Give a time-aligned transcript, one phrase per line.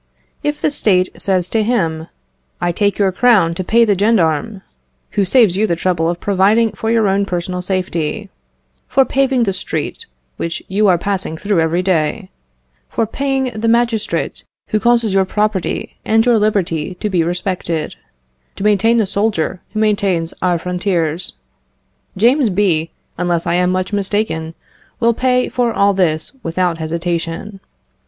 [0.41, 2.07] If the State says to him,
[2.59, 4.63] "I take your crown to pay the gendarme,
[5.11, 8.31] who saves you the trouble of providing for your own personal safety;
[8.87, 12.31] for paving the street which you are passing through every day;
[12.89, 17.95] for paying the magistrate who causes your property and your liberty to be respected;
[18.55, 21.33] to maintain the soldier who maintains our frontiers,"
[22.17, 22.89] James B.,
[23.19, 24.55] unless I am much mistaken,
[24.99, 27.59] will pay for all this without hesitation.